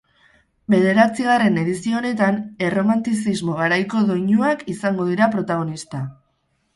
Bederatzigarren 0.73 1.57
edizio 1.63 1.99
honetan 1.99 2.39
erromantzismo 2.67 3.57
garaiko 3.59 4.01
doinuak 4.07 4.65
izango 4.75 5.07
dira 5.11 5.29
protagonista. 5.37 6.01